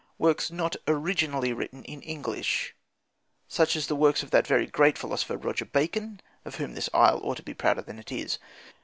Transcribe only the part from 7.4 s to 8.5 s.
be prouder than it is.